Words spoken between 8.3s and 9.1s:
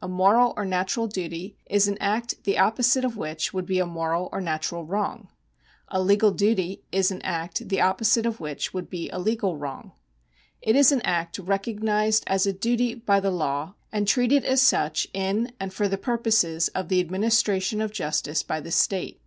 which would be